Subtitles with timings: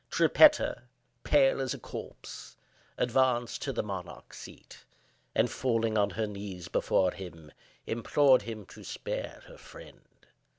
[0.09, 0.81] Trippetta,
[1.23, 2.55] pale as a corpse,
[2.97, 4.83] advanced to the monarch's seat,
[5.35, 7.51] and, falling on her knees before him,
[7.85, 10.01] implored him to spare her friend.